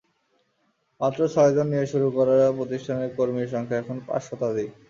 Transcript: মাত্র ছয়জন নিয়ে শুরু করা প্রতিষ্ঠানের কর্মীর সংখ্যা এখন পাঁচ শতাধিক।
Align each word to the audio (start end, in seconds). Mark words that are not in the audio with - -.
মাত্র 1.01 1.19
ছয়জন 1.33 1.67
নিয়ে 1.71 1.85
শুরু 1.91 2.07
করা 2.17 2.35
প্রতিষ্ঠানের 2.57 3.11
কর্মীর 3.17 3.51
সংখ্যা 3.53 3.79
এখন 3.81 3.97
পাঁচ 4.07 4.21
শতাধিক। 4.27 4.69